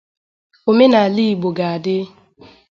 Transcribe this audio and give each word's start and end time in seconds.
Omenala 0.69 1.19
Igbo 1.29 1.49
ga-adị! 1.57 1.97